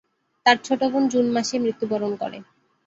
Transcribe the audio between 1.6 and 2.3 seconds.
মৃত্যুবরণ